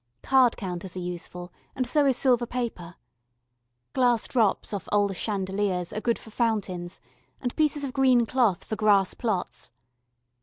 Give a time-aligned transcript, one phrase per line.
[0.23, 2.95] Card counters are useful, and so is silver paper.
[3.93, 6.99] Glass drops off old chandeliers are good for fountains,
[7.39, 9.71] and pieces of green cloth for grass plots.